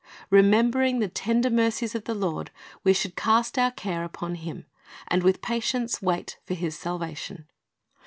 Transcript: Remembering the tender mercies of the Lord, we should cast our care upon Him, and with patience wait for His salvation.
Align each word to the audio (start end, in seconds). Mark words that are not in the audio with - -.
Remembering 0.31 0.97
the 0.97 1.07
tender 1.07 1.51
mercies 1.51 1.93
of 1.93 2.05
the 2.05 2.15
Lord, 2.15 2.49
we 2.83 2.91
should 2.91 3.15
cast 3.15 3.59
our 3.59 3.69
care 3.69 4.03
upon 4.03 4.33
Him, 4.33 4.65
and 5.07 5.21
with 5.21 5.43
patience 5.43 6.01
wait 6.01 6.39
for 6.43 6.55
His 6.55 6.75
salvation. 6.75 7.45